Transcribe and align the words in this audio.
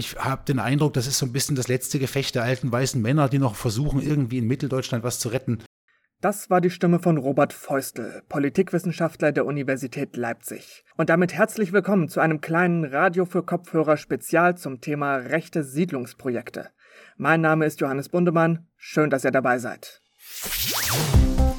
Ich 0.00 0.16
habe 0.16 0.46
den 0.46 0.60
Eindruck, 0.60 0.94
das 0.94 1.06
ist 1.06 1.18
so 1.18 1.26
ein 1.26 1.32
bisschen 1.32 1.56
das 1.56 1.68
letzte 1.68 1.98
Gefecht 1.98 2.34
der 2.34 2.42
alten 2.42 2.72
weißen 2.72 3.02
Männer, 3.02 3.28
die 3.28 3.38
noch 3.38 3.54
versuchen, 3.54 4.00
irgendwie 4.00 4.38
in 4.38 4.46
Mitteldeutschland 4.46 5.04
was 5.04 5.18
zu 5.18 5.28
retten. 5.28 5.62
Das 6.22 6.48
war 6.48 6.62
die 6.62 6.70
Stimme 6.70 7.00
von 7.00 7.18
Robert 7.18 7.52
Feustel, 7.52 8.22
Politikwissenschaftler 8.30 9.30
der 9.30 9.44
Universität 9.44 10.16
Leipzig. 10.16 10.84
Und 10.96 11.10
damit 11.10 11.34
herzlich 11.34 11.74
willkommen 11.74 12.08
zu 12.08 12.20
einem 12.20 12.40
kleinen 12.40 12.86
Radio 12.86 13.26
für 13.26 13.42
Kopfhörer 13.42 13.98
Spezial 13.98 14.56
zum 14.56 14.80
Thema 14.80 15.16
rechte 15.16 15.64
Siedlungsprojekte. 15.64 16.70
Mein 17.18 17.42
Name 17.42 17.66
ist 17.66 17.82
Johannes 17.82 18.08
Bundemann. 18.08 18.68
Schön, 18.78 19.10
dass 19.10 19.24
ihr 19.24 19.32
dabei 19.32 19.58
seid. 19.58 20.00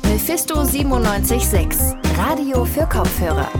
Mephisto 0.05 0.55
976, 0.55 1.95
Radio 2.17 2.65
für 2.65 2.87
Kopfhörer. 2.87 3.51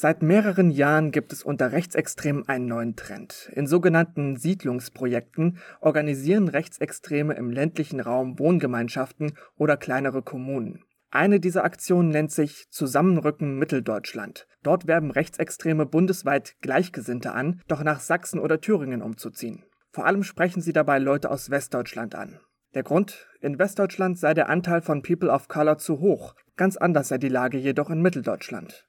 Seit 0.00 0.22
mehreren 0.22 0.70
Jahren 0.70 1.10
gibt 1.10 1.32
es 1.32 1.42
unter 1.42 1.72
Rechtsextremen 1.72 2.48
einen 2.48 2.66
neuen 2.66 2.94
Trend. 2.94 3.50
In 3.56 3.66
sogenannten 3.66 4.36
Siedlungsprojekten 4.36 5.58
organisieren 5.80 6.46
Rechtsextreme 6.46 7.34
im 7.34 7.50
ländlichen 7.50 7.98
Raum 7.98 8.38
Wohngemeinschaften 8.38 9.32
oder 9.56 9.76
kleinere 9.76 10.22
Kommunen. 10.22 10.84
Eine 11.10 11.40
dieser 11.40 11.64
Aktionen 11.64 12.10
nennt 12.10 12.30
sich 12.30 12.70
Zusammenrücken 12.70 13.58
Mitteldeutschland. 13.58 14.46
Dort 14.62 14.86
werben 14.86 15.10
Rechtsextreme 15.10 15.84
bundesweit 15.84 16.54
Gleichgesinnte 16.60 17.32
an, 17.32 17.60
doch 17.66 17.82
nach 17.82 17.98
Sachsen 17.98 18.38
oder 18.38 18.60
Thüringen 18.60 19.02
umzuziehen. 19.02 19.64
Vor 19.90 20.06
allem 20.06 20.22
sprechen 20.22 20.62
sie 20.62 20.72
dabei 20.72 21.00
Leute 21.00 21.28
aus 21.28 21.50
Westdeutschland 21.50 22.14
an. 22.14 22.38
Der 22.72 22.84
Grund? 22.84 23.26
In 23.40 23.58
Westdeutschland 23.58 24.16
sei 24.16 24.32
der 24.32 24.48
Anteil 24.48 24.80
von 24.80 25.02
People 25.02 25.30
of 25.30 25.48
Color 25.48 25.78
zu 25.78 25.98
hoch, 25.98 26.36
ganz 26.54 26.76
anders 26.76 27.08
sei 27.08 27.18
die 27.18 27.28
Lage 27.28 27.58
jedoch 27.58 27.90
in 27.90 28.00
Mitteldeutschland. 28.00 28.87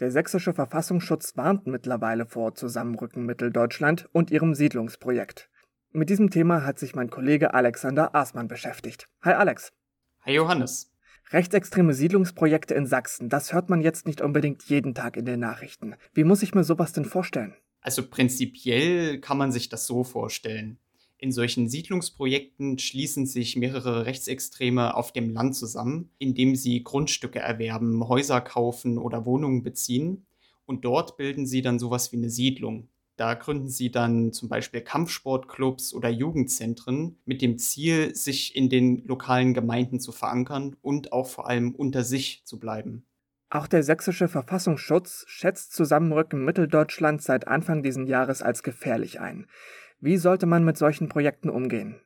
Der 0.00 0.10
sächsische 0.10 0.52
Verfassungsschutz 0.52 1.36
warnt 1.36 1.68
mittlerweile 1.68 2.26
vor 2.26 2.56
Zusammenrücken 2.56 3.24
Mitteldeutschland 3.24 4.08
und 4.12 4.32
ihrem 4.32 4.54
Siedlungsprojekt. 4.54 5.48
Mit 5.92 6.10
diesem 6.10 6.30
Thema 6.30 6.64
hat 6.64 6.80
sich 6.80 6.96
mein 6.96 7.10
Kollege 7.10 7.54
Alexander 7.54 8.12
Aßmann 8.12 8.48
beschäftigt. 8.48 9.08
Hi 9.22 9.34
Alex. 9.34 9.72
Hi 10.22 10.34
Johannes. 10.34 10.92
Rechtsextreme 11.30 11.94
Siedlungsprojekte 11.94 12.74
in 12.74 12.86
Sachsen, 12.86 13.28
das 13.28 13.52
hört 13.52 13.70
man 13.70 13.80
jetzt 13.80 14.06
nicht 14.06 14.20
unbedingt 14.20 14.64
jeden 14.64 14.94
Tag 14.94 15.16
in 15.16 15.24
den 15.24 15.40
Nachrichten. 15.40 15.94
Wie 16.12 16.24
muss 16.24 16.42
ich 16.42 16.54
mir 16.54 16.64
sowas 16.64 16.92
denn 16.92 17.04
vorstellen? 17.04 17.54
Also 17.80 18.08
prinzipiell 18.08 19.20
kann 19.20 19.38
man 19.38 19.52
sich 19.52 19.68
das 19.68 19.86
so 19.86 20.02
vorstellen. 20.02 20.78
In 21.18 21.32
solchen 21.32 21.68
Siedlungsprojekten 21.68 22.78
schließen 22.78 23.26
sich 23.26 23.56
mehrere 23.56 24.04
Rechtsextreme 24.06 24.94
auf 24.94 25.12
dem 25.12 25.30
Land 25.30 25.56
zusammen, 25.56 26.10
indem 26.18 26.56
sie 26.56 26.82
Grundstücke 26.82 27.38
erwerben, 27.38 28.06
Häuser 28.08 28.40
kaufen 28.40 28.98
oder 28.98 29.24
Wohnungen 29.24 29.62
beziehen. 29.62 30.26
Und 30.66 30.84
dort 30.84 31.16
bilden 31.16 31.46
sie 31.46 31.62
dann 31.62 31.78
sowas 31.78 32.12
wie 32.12 32.16
eine 32.16 32.30
Siedlung. 32.30 32.88
Da 33.16 33.34
gründen 33.34 33.68
sie 33.68 33.92
dann 33.92 34.32
zum 34.32 34.48
Beispiel 34.48 34.80
Kampfsportclubs 34.80 35.94
oder 35.94 36.08
Jugendzentren 36.08 37.16
mit 37.24 37.42
dem 37.42 37.58
Ziel, 37.58 38.14
sich 38.14 38.56
in 38.56 38.68
den 38.68 39.04
lokalen 39.06 39.54
Gemeinden 39.54 40.00
zu 40.00 40.10
verankern 40.10 40.76
und 40.82 41.12
auch 41.12 41.28
vor 41.28 41.48
allem 41.48 41.74
unter 41.74 42.02
sich 42.02 42.42
zu 42.44 42.58
bleiben. 42.58 43.06
Auch 43.50 43.68
der 43.68 43.84
sächsische 43.84 44.26
Verfassungsschutz 44.26 45.24
schätzt 45.28 45.74
Zusammenrücken 45.74 46.44
Mitteldeutschland 46.44 47.22
seit 47.22 47.46
Anfang 47.46 47.84
dieses 47.84 48.08
Jahres 48.08 48.42
als 48.42 48.64
gefährlich 48.64 49.20
ein. 49.20 49.46
Wie 50.00 50.16
sollte 50.18 50.46
man 50.46 50.64
mit 50.64 50.76
solchen 50.76 51.08
Projekten 51.08 51.48
umgehen? 51.48 52.00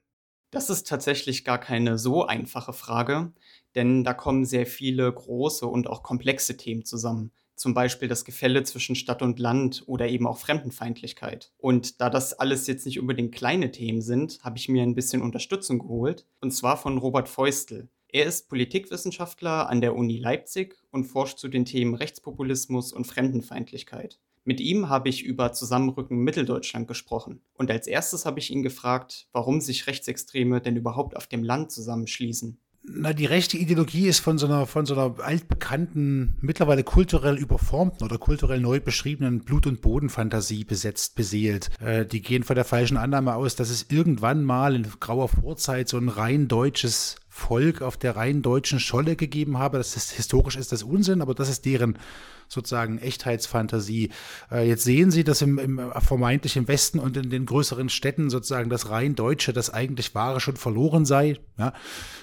Das 0.50 0.70
ist 0.70 0.88
tatsächlich 0.88 1.44
gar 1.44 1.58
keine 1.58 1.98
so 1.98 2.24
einfache 2.24 2.72
Frage, 2.72 3.32
denn 3.74 4.02
da 4.02 4.14
kommen 4.14 4.46
sehr 4.46 4.66
viele 4.66 5.12
große 5.12 5.66
und 5.66 5.88
auch 5.88 6.02
komplexe 6.02 6.56
Themen 6.56 6.84
zusammen. 6.84 7.32
Zum 7.54 7.74
Beispiel 7.74 8.08
das 8.08 8.24
Gefälle 8.24 8.62
zwischen 8.62 8.94
Stadt 8.94 9.20
und 9.20 9.40
Land 9.40 9.82
oder 9.86 10.08
eben 10.08 10.26
auch 10.26 10.38
Fremdenfeindlichkeit. 10.38 11.52
Und 11.58 12.00
da 12.00 12.08
das 12.08 12.32
alles 12.32 12.66
jetzt 12.66 12.86
nicht 12.86 13.00
unbedingt 13.00 13.34
kleine 13.34 13.72
Themen 13.72 14.00
sind, 14.00 14.38
habe 14.42 14.56
ich 14.58 14.68
mir 14.68 14.84
ein 14.84 14.94
bisschen 14.94 15.22
Unterstützung 15.22 15.80
geholt, 15.80 16.24
und 16.40 16.52
zwar 16.52 16.76
von 16.76 16.98
Robert 16.98 17.28
Feustel. 17.28 17.90
Er 18.10 18.24
ist 18.24 18.48
Politikwissenschaftler 18.48 19.68
an 19.68 19.82
der 19.82 19.94
Uni 19.94 20.18
Leipzig 20.18 20.76
und 20.90 21.04
forscht 21.04 21.38
zu 21.38 21.48
den 21.48 21.66
Themen 21.66 21.94
Rechtspopulismus 21.94 22.92
und 22.92 23.06
Fremdenfeindlichkeit. 23.06 24.18
Mit 24.48 24.60
ihm 24.60 24.88
habe 24.88 25.10
ich 25.10 25.22
über 25.22 25.52
Zusammenrücken 25.52 26.20
Mitteldeutschland 26.20 26.88
gesprochen. 26.88 27.42
Und 27.52 27.70
als 27.70 27.86
erstes 27.86 28.24
habe 28.24 28.38
ich 28.38 28.50
ihn 28.50 28.62
gefragt, 28.62 29.26
warum 29.30 29.60
sich 29.60 29.86
Rechtsextreme 29.86 30.62
denn 30.62 30.74
überhaupt 30.74 31.18
auf 31.18 31.26
dem 31.26 31.44
Land 31.44 31.70
zusammenschließen. 31.70 32.58
Na, 32.82 33.12
die 33.12 33.26
rechte 33.26 33.58
Ideologie 33.58 34.06
ist 34.06 34.20
von 34.20 34.38
so 34.38 34.46
einer, 34.46 34.64
von 34.64 34.86
so 34.86 34.94
einer 34.94 35.20
altbekannten, 35.22 36.38
mittlerweile 36.40 36.82
kulturell 36.82 37.36
überformten 37.36 38.02
oder 38.02 38.16
kulturell 38.16 38.58
neu 38.58 38.80
beschriebenen 38.80 39.40
Blut- 39.40 39.66
und 39.66 39.82
Bodenfantasie 39.82 40.64
besetzt, 40.64 41.14
beseelt. 41.14 41.68
Äh, 41.78 42.06
die 42.06 42.22
gehen 42.22 42.42
von 42.42 42.56
der 42.56 42.64
falschen 42.64 42.96
Annahme 42.96 43.34
aus, 43.34 43.54
dass 43.54 43.68
es 43.68 43.90
irgendwann 43.90 44.44
mal 44.44 44.74
in 44.74 44.86
grauer 44.98 45.28
Vorzeit 45.28 45.90
so 45.90 45.98
ein 45.98 46.08
rein 46.08 46.48
deutsches 46.48 47.16
Volk 47.28 47.82
auf 47.82 47.98
der 47.98 48.16
rein 48.16 48.40
deutschen 48.40 48.80
Scholle 48.80 49.14
gegeben 49.14 49.58
habe. 49.58 49.76
Das 49.76 49.94
ist 49.94 50.12
historisch 50.12 50.56
ist 50.56 50.72
das 50.72 50.84
Unsinn, 50.84 51.20
aber 51.20 51.34
das 51.34 51.50
ist 51.50 51.66
deren 51.66 51.98
sozusagen 52.48 52.98
Echtheitsfantasie. 52.98 54.10
Äh, 54.50 54.66
jetzt 54.68 54.84
sehen 54.84 55.10
Sie, 55.10 55.24
dass 55.24 55.42
im, 55.42 55.58
im 55.58 55.92
vermeintlich 56.00 56.56
im 56.56 56.68
Westen 56.68 56.98
und 56.98 57.16
in 57.16 57.30
den 57.30 57.46
größeren 57.46 57.88
Städten 57.88 58.30
sozusagen 58.30 58.70
das 58.70 58.90
rein 58.90 59.14
Deutsche, 59.14 59.52
das 59.52 59.70
eigentlich 59.72 60.14
Wahre 60.14 60.40
schon 60.40 60.56
verloren 60.56 61.04
sei, 61.04 61.36
ja, 61.58 61.72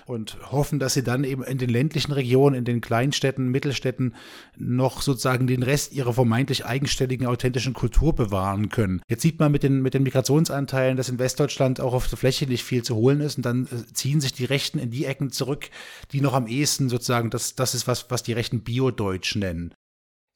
und 0.06 0.38
hoffen, 0.52 0.80
dass 0.80 0.94
sie 0.94 1.04
dann 1.04 1.24
eben 1.24 1.44
in 1.44 1.58
den 1.58 1.70
ländlichen 1.70 2.12
Regionen, 2.12 2.56
in 2.56 2.66
den 2.66 2.82
Kleinstädten, 2.82 3.50
Mittelstädten 3.50 4.16
noch 4.58 5.02
sozusagen 5.02 5.48
den 5.48 5.64
Rest 5.64 5.94
ihrer 5.94 6.14
vermeintlich 6.14 6.66
eigenständigen, 6.66 7.28
authentischen 7.28 7.74
Kultur 7.74 8.14
bewahren 8.14 8.70
können. 8.70 9.02
Jetzt 9.08 9.22
sieht 9.22 9.40
man 9.40 9.52
mit 9.52 9.64
den, 9.64 9.82
mit 9.82 9.94
den 9.94 10.04
Migrationsanteilen, 10.04 10.98
dass 10.98 11.10
in 11.10 11.20
Westdeutschland 11.20 11.80
auch 11.80 11.94
auf 11.94 12.08
der 12.08 12.18
Fläche 12.18 12.46
nicht 12.46 12.64
viel 12.64 12.84
zu 12.84 12.96
holen 12.96 13.22
ist 13.22 13.38
und 13.38 13.46
dann 13.46 13.66
äh, 13.66 13.94
ziehen 13.94 14.22
sich 14.22 14.34
die 14.34 14.46
Rechten 14.46 14.80
in 14.80 14.92
die 14.92 15.06
Ecken 15.06 15.32
zurück, 15.32 15.70
die 16.12 16.22
noch 16.22 16.34
am 16.34 16.48
ehesten 16.48 16.90
sozusagen, 16.90 17.30
das, 17.30 17.56
das 17.56 17.76
ist 17.76 17.88
was, 17.88 18.10
was 18.10 18.24
die 18.24 18.34
Rechten 18.34 18.62
Bio-Deutsch 18.62 19.36
nennen. 19.36 19.74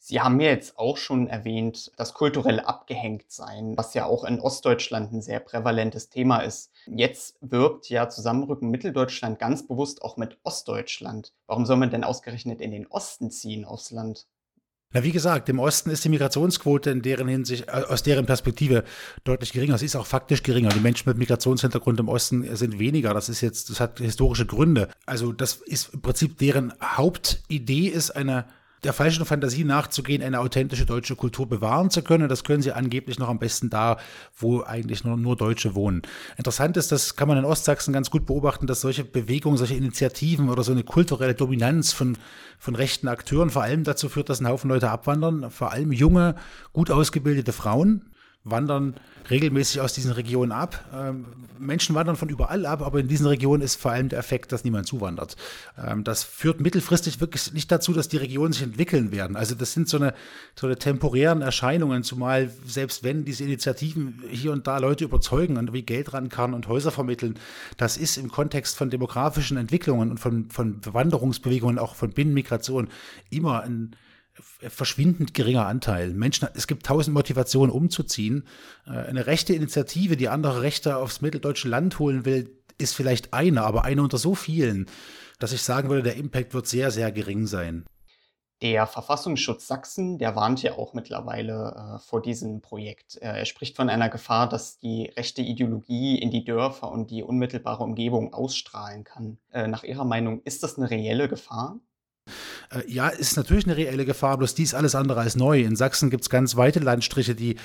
Sie 0.10 0.22
haben 0.22 0.38
mir 0.38 0.48
jetzt 0.48 0.80
auch 0.80 0.98
schon 0.98 1.28
erwähnt, 1.28 1.92
das 1.96 2.16
kulturelle 2.16 2.68
Abgehängtsein, 2.68 3.78
was 3.78 3.94
ja 3.94 4.08
auch 4.08 4.24
in 4.24 4.40
Ostdeutschland 4.40 5.14
ein 5.14 5.22
sehr 5.22 5.40
prävalentes 5.40 6.10
Thema 6.10 6.40
ist. 6.40 6.72
Jetzt 6.88 7.38
wirbt 7.42 7.90
ja 7.90 8.10
Zusammenrücken 8.10 8.72
Mitteldeutschland 8.72 9.38
ganz 9.38 9.68
bewusst 9.68 10.02
auch 10.02 10.18
mit 10.18 10.40
Ostdeutschland. 10.42 11.36
Warum 11.46 11.68
soll 11.68 11.78
man 11.78 11.92
denn 11.92 12.04
ausgerechnet 12.04 12.60
in 12.60 12.72
den 12.72 12.88
Osten 12.88 13.30
ziehen 13.30 13.66
aufs 13.66 13.92
Land? 13.92 14.26
Na, 14.94 15.04
wie 15.04 15.12
gesagt, 15.12 15.48
im 15.48 15.60
Osten 15.60 15.92
ist 15.92 16.04
die 16.04 16.10
Migrationsquote 16.10 16.90
in 16.90 17.04
deren 17.04 17.28
Hinsicht, 17.28 17.68
äh, 17.68 17.84
aus 17.88 18.02
deren 18.02 18.26
Perspektive 18.26 18.86
deutlich 19.26 19.54
geringer. 19.54 19.78
Sie 19.78 19.86
ist 19.86 19.96
auch 19.96 20.08
faktisch 20.08 20.42
geringer. 20.42 20.70
Die 20.70 20.80
Menschen 20.80 21.08
mit 21.08 21.20
Migrationshintergrund 21.20 22.00
im 22.00 22.10
Osten 22.10 22.56
sind 22.56 22.80
weniger. 22.80 23.14
Das 23.14 23.30
ist 23.30 23.42
jetzt, 23.42 23.70
das 23.70 23.80
hat 23.80 24.00
historische 24.00 24.48
Gründe. 24.48 24.90
Also, 25.06 25.34
das 25.34 25.58
ist 25.58 25.94
im 25.94 26.02
Prinzip 26.02 26.40
deren 26.40 26.74
Hauptidee 26.82 27.90
ist 27.90 28.10
eine 28.10 28.48
der 28.84 28.94
falschen 28.94 29.26
Fantasie 29.26 29.64
nachzugehen, 29.64 30.24
eine 30.24 30.40
authentische 30.40 30.86
deutsche 30.86 31.16
Kultur 31.16 31.48
bewahren 31.48 31.90
zu 31.90 32.02
können. 32.02 32.30
Das 32.30 32.44
können 32.44 32.62
sie 32.62 32.72
angeblich 32.72 33.20
noch 33.20 33.30
am 33.30 33.40
besten 33.40 33.70
da, 33.70 33.98
wo 34.38 34.64
eigentlich 34.64 35.04
nur, 35.04 35.18
nur 35.18 35.36
Deutsche 35.36 35.76
wohnen. 35.76 36.02
Interessant 36.38 36.78
ist, 36.78 36.92
das 36.92 37.16
kann 37.16 37.28
man 37.28 37.38
in 37.38 37.46
Ostsachsen 37.46 37.94
ganz 37.94 38.10
gut 38.10 38.26
beobachten, 38.26 38.68
dass 38.68 38.82
solche 38.82 39.04
Bewegungen, 39.04 39.58
solche 39.58 39.76
Initiativen 39.76 40.50
oder 40.50 40.64
so 40.64 40.72
eine 40.72 40.84
kulturelle 40.84 41.36
Dominanz 41.36 41.92
von, 41.92 42.18
von 42.58 42.76
rechten 42.76 43.08
Akteuren 43.08 43.50
vor 43.50 43.64
allem 43.64 43.84
dazu 43.84 44.10
führt, 44.10 44.30
dass 44.30 44.40
ein 44.40 44.48
Haufen 44.48 44.70
Leute 44.70 44.90
abwandern, 44.90 45.52
vor 45.52 45.72
allem 45.72 45.92
junge, 45.92 46.36
gut 46.72 46.92
ausgebildete 46.92 47.52
Frauen 47.52 48.09
wandern 48.44 48.96
regelmäßig 49.30 49.82
aus 49.82 49.94
diesen 49.94 50.12
Regionen 50.12 50.52
ab. 50.52 50.86
Ähm, 50.94 51.26
Menschen 51.60 51.94
wandern 51.94 52.16
von 52.16 52.30
überall 52.30 52.66
ab, 52.66 52.82
aber 52.82 53.00
in 53.00 53.08
diesen 53.08 53.28
Regionen 53.28 53.62
ist 53.62 53.76
vor 53.76 53.92
allem 53.92 54.10
der 54.10 54.20
Effekt, 54.20 54.52
dass 54.52 54.64
niemand 54.64 54.88
zuwandert. 54.88 55.36
Ähm, 55.78 56.04
das 56.04 56.24
führt 56.24 56.62
mittelfristig 56.62 57.20
wirklich 57.20 57.54
nicht 57.54 57.72
dazu, 57.72 57.94
dass 57.94 58.08
die 58.08 58.18
Regionen 58.18 58.54
sich 58.54 58.64
entwickeln 58.64 59.12
werden. 59.12 59.36
Also 59.36 59.56
das 59.56 59.74
sind 59.74 59.90
so 59.90 59.98
eine, 59.98 60.14
so 60.56 60.68
eine 60.68 60.78
temporären 60.78 61.42
Erscheinungen, 61.42 62.04
zumal 62.04 62.50
selbst 62.66 63.04
wenn 63.04 63.26
diese 63.26 63.44
Initiativen 63.44 64.24
hier 64.30 64.52
und 64.52 64.68
da 64.68 64.78
Leute 64.78 65.04
überzeugen 65.04 65.58
und 65.58 65.74
wie 65.74 65.84
Geld 65.84 66.14
ran 66.14 66.30
kann 66.30 66.54
und 66.54 66.68
Häuser 66.68 66.92
vermitteln, 66.92 67.38
das 67.78 67.98
ist 67.98 68.18
im 68.18 68.32
Kontext 68.32 68.78
von 68.78 68.90
demografischen 68.90 69.58
Entwicklungen 69.58 70.12
und 70.12 70.20
von, 70.20 70.50
von 70.50 70.80
Wanderungsbewegungen, 70.86 71.78
auch 71.78 71.96
von 71.96 72.12
Binnenmigration 72.12 72.88
immer 73.30 73.64
ein 73.64 73.96
verschwindend 74.42 75.34
geringer 75.34 75.66
Anteil. 75.66 76.14
Menschen, 76.14 76.48
es 76.54 76.68
gibt 76.68 76.86
tausend 76.86 77.14
Motivationen 77.14 77.72
umzuziehen. 77.72 78.48
Äh, 78.86 78.92
eine 78.92 79.28
rechte 79.28 79.54
Initiative, 79.54 80.18
die 80.18 80.30
andere 80.30 80.62
Rechte 80.62 80.98
aufs 80.98 81.22
mitteldeutsche 81.22 81.68
Land 81.68 82.00
holen 82.00 82.26
will, 82.26 82.56
ist 82.78 82.96
vielleicht 82.96 83.34
eine, 83.34 83.64
aber 83.64 83.84
eine 83.84 84.02
unter 84.02 84.18
so 84.18 84.36
vielen, 84.36 84.88
dass 85.40 85.52
ich 85.52 85.62
sagen 85.62 85.90
würde, 85.90 86.04
der 86.04 86.16
Impact 86.16 86.54
wird 86.54 86.68
sehr, 86.68 86.92
sehr 86.92 87.12
gering 87.12 87.46
sein. 87.46 87.86
Der 88.62 88.88
Verfassungsschutz 88.88 89.68
Sachsen, 89.68 90.18
der 90.18 90.36
warnt 90.36 90.62
ja 90.64 90.78
auch 90.78 90.94
mittlerweile 90.94 91.96
äh, 91.96 92.00
vor 92.00 92.22
diesem 92.22 92.60
Projekt. 92.60 93.16
Äh, 93.22 93.40
er 93.40 93.46
spricht 93.46 93.78
von 93.78 93.90
einer 93.90 94.10
Gefahr, 94.10 94.50
dass 94.50 94.78
die 94.78 95.06
rechte 95.16 95.42
Ideologie 95.42 96.20
in 96.20 96.30
die 96.30 96.44
Dörfer 96.44 96.92
und 96.92 97.10
die 97.10 97.24
unmittelbare 97.24 97.84
Umgebung 97.86 98.34
ausstrahlen 98.34 99.06
kann. 99.06 99.38
Äh, 99.54 99.68
nach 99.68 99.84
Ihrer 99.84 100.04
Meinung, 100.04 100.42
ist 100.44 100.64
das 100.64 100.78
eine 100.78 100.90
reelle 100.90 101.30
Gefahr? 101.30 101.80
Äh, 102.72 102.90
ja, 102.92 103.10
ist 103.10 103.38
natürlich 103.38 103.66
eine 103.66 103.78
reelle 103.78 104.06
Gefahr, 104.06 104.38
bloß 104.38 104.56
die 104.56 104.64
ist 104.64 104.74
alles 104.74 104.96
andere 104.96 105.20
als 105.22 105.36
neu. 105.36 105.62
In 105.62 105.76
Sachsen 105.76 106.10
gibt 106.10 106.24
es 106.24 106.30
ganz 106.30 106.56
weite 106.56 106.80
Landstriche, 106.80 107.36
die 107.36 107.58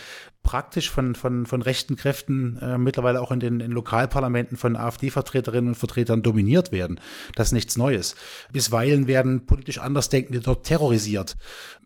praktisch 0.43 0.91
von, 0.91 1.15
von, 1.15 1.47
von 1.47 1.63
rechten 1.63 1.97
Kräften 1.97 2.59
äh, 2.59 2.79
mittlerweile 2.79 3.21
auch 3.21 3.33
in 3.33 3.41
den 3.41 3.61
in 3.61 3.73
Lokalparlamenten 3.73 4.57
von 4.57 4.77
AfD-Vertreterinnen 4.77 5.69
und 5.69 5.75
Vertretern 5.75 6.23
dominiert 6.23 6.71
werden. 6.71 7.01
Das 7.35 7.49
ist 7.49 7.53
nichts 7.53 7.77
Neues. 7.77 8.15
Bisweilen 8.53 9.07
werden 9.07 9.47
politisch 9.47 9.79
Andersdenkende 9.79 10.41
dort 10.41 10.67
terrorisiert. 10.67 11.37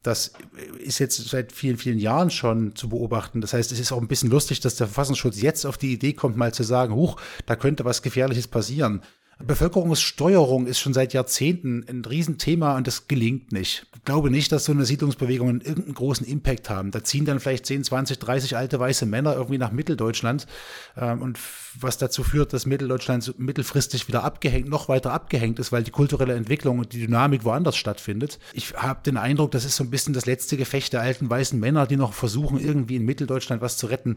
Das 0.02 0.32
ist 0.78 0.98
jetzt 0.98 1.28
seit 1.28 1.52
vielen, 1.52 1.76
vielen 1.76 1.98
Jahren 1.98 2.30
schon 2.30 2.74
zu 2.74 2.88
beobachten. 2.88 3.40
Das 3.40 3.52
heißt, 3.52 3.72
es 3.72 3.80
ist 3.80 3.92
auch 3.92 4.00
ein 4.00 4.08
bisschen 4.08 4.30
lustig, 4.30 4.60
dass 4.60 4.76
der 4.76 4.86
Verfassungsschutz 4.86 5.40
jetzt 5.40 5.64
auf 5.64 5.78
die 5.78 5.92
Idee 5.92 6.12
kommt, 6.12 6.36
mal 6.36 6.52
zu 6.52 6.62
sagen, 6.62 6.94
huch, 6.94 7.16
da 7.46 7.56
könnte 7.56 7.84
was 7.84 8.02
Gefährliches 8.02 8.48
passieren. 8.48 9.02
Bevölkerungssteuerung 9.40 10.66
ist 10.66 10.80
schon 10.80 10.92
seit 10.92 11.12
Jahrzehnten 11.12 11.84
ein 11.88 12.04
Riesenthema 12.04 12.76
und 12.76 12.86
das 12.86 13.06
gelingt 13.06 13.52
nicht. 13.52 13.86
Ich 13.94 14.04
glaube 14.04 14.30
nicht, 14.30 14.50
dass 14.50 14.64
so 14.64 14.72
eine 14.72 14.84
Siedlungsbewegung 14.84 15.60
irgendeinen 15.60 15.94
großen 15.94 16.26
Impact 16.26 16.68
haben. 16.70 16.90
Da 16.90 17.04
ziehen 17.04 17.24
dann 17.24 17.38
vielleicht 17.38 17.66
10, 17.66 17.84
20, 17.84 18.18
30 18.18 18.56
alte 18.56 18.80
weiße 18.80 19.06
Männer 19.06 19.34
irgendwie 19.34 19.58
nach 19.58 19.70
Mitteldeutschland 19.70 20.46
ähm, 20.96 21.22
und 21.22 21.38
was 21.78 21.98
dazu 21.98 22.24
führt, 22.24 22.52
dass 22.52 22.66
Mitteldeutschland 22.66 23.38
mittelfristig 23.38 24.08
wieder 24.08 24.24
abgehängt, 24.24 24.68
noch 24.68 24.88
weiter 24.88 25.12
abgehängt 25.12 25.60
ist, 25.60 25.70
weil 25.70 25.84
die 25.84 25.92
kulturelle 25.92 26.34
Entwicklung 26.34 26.80
und 26.80 26.92
die 26.92 27.00
Dynamik 27.00 27.44
woanders 27.44 27.76
stattfindet. 27.76 28.40
Ich 28.52 28.74
habe 28.74 29.02
den 29.04 29.16
Eindruck, 29.16 29.52
das 29.52 29.64
ist 29.64 29.76
so 29.76 29.84
ein 29.84 29.90
bisschen 29.90 30.14
das 30.14 30.26
letzte 30.26 30.56
Gefecht 30.56 30.92
der 30.92 31.02
alten 31.02 31.30
weißen 31.30 31.58
Männer, 31.58 31.86
die 31.86 31.96
noch 31.96 32.12
versuchen, 32.12 32.58
irgendwie 32.58 32.96
in 32.96 33.04
Mitteldeutschland 33.04 33.62
was 33.62 33.76
zu 33.76 33.86
retten. 33.86 34.16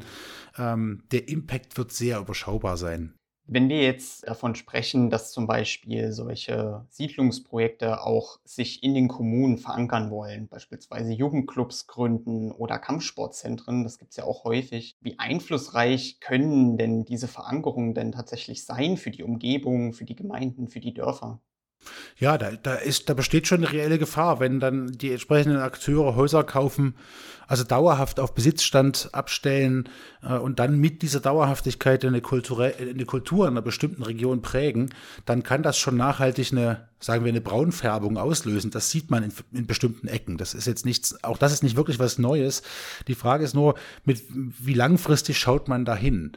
Ähm, 0.58 1.04
der 1.12 1.30
Impact 1.30 1.78
wird 1.78 1.92
sehr 1.92 2.20
überschaubar 2.20 2.78
sein. 2.78 3.14
Wenn 3.48 3.70
wir 3.70 3.82
jetzt 3.82 4.28
davon 4.28 4.56
sprechen, 4.56 5.10
dass 5.10 5.32
zum 5.32 5.48
Beispiel 5.48 6.12
solche 6.12 6.86
Siedlungsprojekte 6.90 8.02
auch 8.02 8.40
sich 8.46 8.84
in 8.84 8.94
den 8.94 9.08
Kommunen 9.08 9.58
verankern 9.58 10.10
wollen, 10.10 10.48
beispielsweise 10.48 11.12
Jugendclubs 11.12 11.88
gründen 11.88 12.52
oder 12.52 12.80
Kampfsportzentren, 12.80 13.84
das 13.84 13.98
gibt 13.98 14.12
es 14.12 14.18
ja 14.18 14.24
auch 14.24 14.44
häufig, 14.46 14.96
wie 15.02 15.20
einflussreich 15.20 16.20
können 16.20 16.78
denn 16.78 17.04
diese 17.04 17.28
Verankerungen 17.28 17.94
denn 17.94 18.12
tatsächlich 18.12 18.64
sein 18.64 18.96
für 18.96 19.12
die 19.12 19.24
Umgebung, 19.24 19.94
für 19.94 20.06
die 20.06 20.16
Gemeinden, 20.16 20.68
für 20.68 20.80
die 20.80 20.94
Dörfer? 20.94 21.42
Ja, 22.18 22.38
da, 22.38 22.52
da, 22.52 22.76
ist, 22.76 23.10
da 23.10 23.14
besteht 23.14 23.48
schon 23.48 23.60
eine 23.60 23.74
reelle 23.74 23.98
Gefahr, 23.98 24.40
wenn 24.40 24.60
dann 24.60 24.92
die 24.92 25.12
entsprechenden 25.12 25.58
Akteure 25.58 26.16
Häuser 26.16 26.44
kaufen, 26.44 26.96
also 27.51 27.65
dauerhaft 27.65 28.21
auf 28.21 28.33
Besitzstand 28.33 29.09
abstellen 29.12 29.89
äh, 30.24 30.38
und 30.38 30.59
dann 30.59 30.80
mit 30.80 31.01
dieser 31.01 31.19
Dauerhaftigkeit 31.19 32.06
eine, 32.06 32.21
Kultur, 32.21 32.71
eine 32.80 33.03
Kultur 33.03 33.45
in 33.45 33.51
einer 33.51 33.62
bestimmten 33.62 34.03
Region 34.03 34.42
prägen, 34.42 34.94
dann 35.25 35.44
kann 35.44 35.62
das 35.62 35.77
schon 35.77 35.98
nachhaltig 35.98 36.53
eine, 36.53 36.88
sagen 37.01 37.25
wir, 37.25 37.30
eine 37.30 37.42
Braunfärbung 37.42 38.18
auslösen. 38.18 38.71
Das 38.71 38.89
sieht 38.89 39.12
man 39.12 39.24
in, 39.24 39.33
in 39.51 39.68
bestimmten 39.68 40.07
Ecken. 40.07 40.38
Das 40.38 40.53
ist 40.53 40.65
jetzt 40.65 40.86
nichts, 40.86 41.21
auch 41.25 41.38
das 41.38 41.51
ist 41.51 41.62
nicht 41.62 41.75
wirklich 41.75 42.00
was 42.00 42.18
Neues. 42.18 42.62
Die 43.09 43.15
Frage 43.15 43.44
ist 43.44 43.53
nur, 43.53 43.75
mit 44.06 44.24
wie 44.30 44.74
langfristig 44.74 45.38
schaut 45.38 45.68
man 45.68 45.83
dahin? 45.83 46.31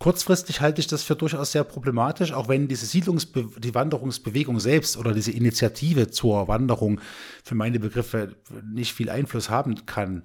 Kurzfristig 0.00 0.62
halte 0.62 0.80
ich 0.80 0.86
das 0.86 1.02
für 1.02 1.14
durchaus 1.14 1.52
sehr 1.52 1.62
problematisch, 1.62 2.32
auch 2.32 2.48
wenn 2.48 2.68
diese 2.68 2.86
Siedlungsbe 2.86 3.50
die 3.58 3.74
Wanderungsbewegung 3.74 4.58
selbst 4.58 4.96
oder 4.96 5.12
diese 5.12 5.30
Initiative 5.30 6.10
zur 6.10 6.48
Wanderung 6.48 7.02
für 7.44 7.54
meine 7.54 7.78
Begriffe 7.78 8.34
nicht 8.64 8.94
viel 8.94 9.10
Einfluss 9.10 9.50
haben 9.50 9.84
kann. 9.84 10.22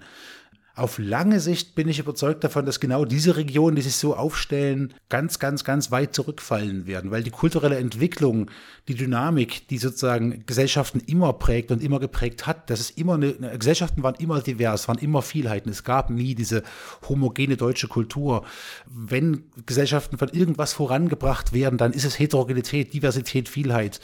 Auf 0.78 0.98
lange 0.98 1.40
Sicht 1.40 1.74
bin 1.76 1.88
ich 1.88 2.00
überzeugt 2.00 2.44
davon, 2.44 2.66
dass 2.66 2.82
genau 2.82 3.06
diese 3.06 3.38
Regionen, 3.38 3.78
die 3.78 3.82
sich 3.82 3.96
so 3.96 4.14
aufstellen, 4.14 4.94
ganz, 5.08 5.40
ganz, 5.40 5.64
ganz 5.64 5.90
weit 5.90 6.14
zurückfallen 6.14 6.86
werden, 6.86 7.12
weil 7.12 7.24
die 7.24 7.32
kulturelle 7.32 7.78
Entwicklung, 7.78 8.52
die 8.90 8.96
Dynamik, 8.96 9.70
die 9.70 9.78
sozusagen 9.78 10.46
Gesellschaften 10.46 11.00
immer 11.00 11.32
prägt 11.32 11.72
und 11.72 11.82
immer 11.82 12.02
geprägt 12.02 12.46
hat, 12.46 12.70
das 12.70 12.82
ist 12.82 12.98
immer 12.98 13.14
eine, 13.14 13.34
Gesellschaften 13.58 14.04
waren 14.04 14.16
immer 14.16 14.42
divers, 14.42 14.90
waren 14.90 14.98
immer 14.98 15.22
Vielheiten. 15.22 15.70
Es 15.70 15.86
gab 15.86 16.10
nie 16.10 16.36
diese 16.36 16.62
homogene 17.08 17.56
deutsche 17.56 17.88
Kultur. 17.88 18.44
Wenn 18.86 19.46
Gesellschaften 19.66 20.18
von 20.18 20.28
irgendwas 20.28 20.74
vorangebracht 20.74 21.54
werden, 21.54 21.78
dann 21.78 21.94
ist 21.94 22.04
es 22.04 22.20
Heterogenität, 22.20 22.94
Diversität, 22.94 23.48
Vielheit, 23.48 24.02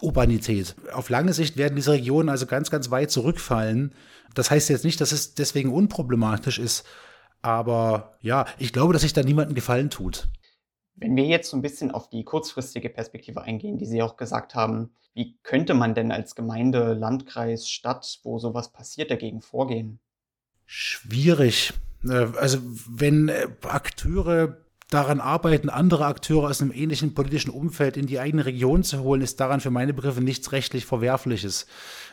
Urbanität. 0.00 0.76
Auf 0.92 1.10
lange 1.10 1.32
Sicht 1.32 1.56
werden 1.56 1.74
diese 1.74 1.90
Regionen 1.90 2.28
also 2.28 2.46
ganz, 2.46 2.70
ganz 2.70 2.92
weit 2.92 3.10
zurückfallen 3.10 3.92
das 4.34 4.50
heißt 4.50 4.68
jetzt 4.68 4.84
nicht, 4.84 5.00
dass 5.00 5.12
es 5.12 5.34
deswegen 5.34 5.72
unproblematisch 5.72 6.58
ist, 6.58 6.86
aber 7.42 8.16
ja, 8.20 8.46
ich 8.58 8.72
glaube, 8.72 8.92
dass 8.92 9.02
sich 9.02 9.12
da 9.12 9.22
niemandem 9.22 9.54
Gefallen 9.54 9.90
tut. 9.90 10.28
Wenn 10.94 11.16
wir 11.16 11.24
jetzt 11.24 11.50
so 11.50 11.56
ein 11.56 11.62
bisschen 11.62 11.90
auf 11.90 12.08
die 12.10 12.24
kurzfristige 12.24 12.88
Perspektive 12.88 13.42
eingehen, 13.42 13.78
die 13.78 13.86
Sie 13.86 14.02
auch 14.02 14.16
gesagt 14.16 14.54
haben, 14.54 14.90
wie 15.14 15.38
könnte 15.42 15.74
man 15.74 15.94
denn 15.94 16.12
als 16.12 16.34
Gemeinde, 16.34 16.94
Landkreis, 16.94 17.68
Stadt, 17.68 18.20
wo 18.22 18.38
sowas 18.38 18.72
passiert, 18.72 19.10
dagegen 19.10 19.40
vorgehen? 19.40 19.98
Schwierig. 20.64 21.72
Äh, 22.04 22.28
also 22.38 22.58
wenn 22.88 23.28
äh, 23.28 23.48
Akteure 23.62 24.58
daran 24.92 25.20
arbeiten, 25.20 25.70
andere 25.70 26.06
Akteure 26.06 26.50
aus 26.50 26.60
einem 26.60 26.72
ähnlichen 26.72 27.14
politischen 27.14 27.50
Umfeld 27.50 27.96
in 27.96 28.06
die 28.06 28.20
eigene 28.20 28.44
Region 28.44 28.82
zu 28.84 29.00
holen, 29.00 29.22
ist 29.22 29.40
daran 29.40 29.60
für 29.60 29.70
meine 29.70 29.94
Begriffe 29.94 30.20
nichts 30.20 30.52
rechtlich 30.52 30.84
Verwerfliches. 30.84 31.66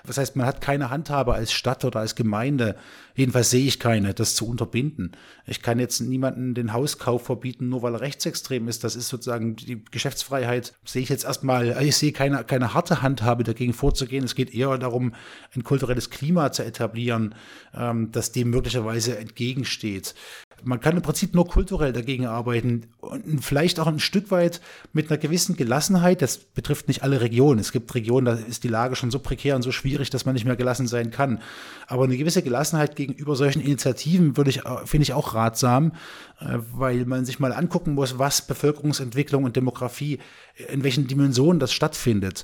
Das 0.05 0.17
heißt, 0.17 0.35
man 0.35 0.45
hat 0.45 0.61
keine 0.61 0.89
Handhabe 0.89 1.33
als 1.33 1.51
Stadt 1.51 1.83
oder 1.83 1.99
als 1.99 2.15
Gemeinde, 2.15 2.75
jedenfalls 3.15 3.49
sehe 3.49 3.65
ich 3.65 3.79
keine, 3.79 4.13
das 4.13 4.35
zu 4.35 4.47
unterbinden. 4.47 5.11
Ich 5.45 5.61
kann 5.61 5.79
jetzt 5.79 5.99
niemanden 5.99 6.53
den 6.53 6.71
Hauskauf 6.71 7.25
verbieten, 7.25 7.67
nur 7.67 7.81
weil 7.81 7.95
er 7.95 8.01
rechtsextrem 8.01 8.67
ist. 8.69 8.83
Das 8.83 8.95
ist 8.95 9.09
sozusagen 9.09 9.57
die 9.57 9.83
Geschäftsfreiheit, 9.83 10.73
sehe 10.85 11.01
ich 11.01 11.09
jetzt 11.09 11.25
erstmal, 11.25 11.75
ich 11.83 11.97
sehe 11.97 12.13
keine, 12.13 12.43
keine 12.45 12.73
harte 12.73 13.01
Handhabe 13.01 13.43
dagegen 13.43 13.73
vorzugehen. 13.73 14.23
Es 14.23 14.35
geht 14.35 14.53
eher 14.53 14.77
darum, 14.77 15.13
ein 15.55 15.63
kulturelles 15.63 16.09
Klima 16.09 16.51
zu 16.53 16.63
etablieren, 16.63 17.35
ähm, 17.73 18.11
das 18.11 18.31
dem 18.31 18.51
möglicherweise 18.51 19.17
entgegensteht. 19.17 20.15
Man 20.63 20.79
kann 20.79 20.95
im 20.95 21.01
Prinzip 21.01 21.33
nur 21.33 21.47
kulturell 21.47 21.93
dagegen 21.93 22.25
arbeiten 22.25 22.87
und 22.99 23.43
vielleicht 23.43 23.79
auch 23.79 23.87
ein 23.87 23.99
Stück 23.99 24.31
weit 24.31 24.61
mit 24.93 25.09
einer 25.09 25.17
gewissen 25.17 25.55
Gelassenheit. 25.55 26.21
Das 26.21 26.37
betrifft 26.37 26.87
nicht 26.87 27.03
alle 27.03 27.21
Regionen. 27.21 27.59
Es 27.59 27.71
gibt 27.71 27.93
Regionen, 27.95 28.25
da 28.25 28.33
ist 28.33 28.63
die 28.63 28.67
Lage 28.67 28.95
schon 28.95 29.11
so 29.11 29.19
prekär 29.19 29.55
und 29.55 29.61
so 29.61 29.71
schwierig, 29.71 30.09
dass 30.09 30.25
man 30.25 30.33
nicht 30.33 30.45
mehr 30.45 30.55
gelassen 30.55 30.87
sein 30.87 31.11
kann. 31.11 31.41
Aber 31.87 32.03
eine 32.03 32.17
gewisse 32.17 32.41
Gelassenheit 32.41 32.95
gegenüber 32.95 33.35
solchen 33.35 33.61
Initiativen 33.61 34.37
würde 34.37 34.49
ich, 34.49 34.61
finde 34.85 35.03
ich 35.03 35.13
auch 35.13 35.33
ratsam, 35.33 35.91
äh, 35.91 36.28
weil 36.39 37.05
man 37.05 37.25
sich 37.25 37.39
mal 37.39 37.51
angucken 37.51 37.93
muss, 37.93 38.17
was 38.17 38.47
Bevölkerungsentwicklung 38.47 39.43
und 39.43 39.55
Demografie, 39.55 40.19
in 40.69 40.83
welchen 40.83 41.07
Dimensionen 41.07 41.59
das 41.59 41.73
stattfindet. 41.73 42.43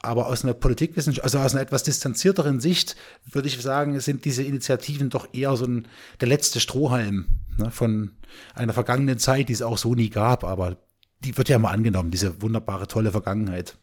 Aber 0.00 0.28
aus 0.28 0.44
einer 0.44 0.54
Politikwissenschaft, 0.54 1.24
also 1.24 1.38
aus 1.38 1.54
einer 1.54 1.62
etwas 1.62 1.82
distanzierteren 1.82 2.60
Sicht, 2.60 2.96
würde 3.30 3.48
ich 3.48 3.60
sagen, 3.60 3.98
sind 4.00 4.24
diese 4.24 4.42
Initiativen 4.42 5.10
doch 5.10 5.28
eher 5.32 5.56
so 5.56 5.66
ein, 5.66 5.88
der 6.20 6.28
letzte 6.28 6.60
Strohhalm 6.60 7.26
ne, 7.58 7.70
von 7.70 8.12
einer 8.54 8.72
vergangenen 8.72 9.18
Zeit, 9.18 9.48
die 9.48 9.52
es 9.52 9.62
auch 9.62 9.78
so 9.78 9.94
nie 9.94 10.10
gab, 10.10 10.44
aber 10.44 10.78
die 11.20 11.36
wird 11.36 11.48
ja 11.48 11.58
mal 11.58 11.70
angenommen, 11.70 12.10
diese 12.10 12.40
wunderbare, 12.42 12.86
tolle 12.86 13.10
Vergangenheit. 13.10 13.76